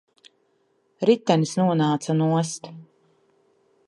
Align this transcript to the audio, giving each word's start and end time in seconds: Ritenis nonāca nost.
Ritenis 1.09 1.53
nonāca 1.59 2.15
nost. 2.23 2.71